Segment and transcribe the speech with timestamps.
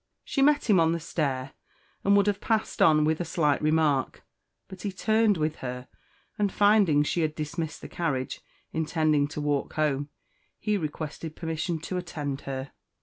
[0.23, 1.51] She met him on the stair,
[2.03, 4.25] and would have passed on with a slight remark,
[4.67, 5.87] but he turned with her,
[6.39, 8.41] and finding she had dismissed the carriage,
[8.73, 10.09] intending to walk home,
[10.57, 12.71] he requested permission to attend her.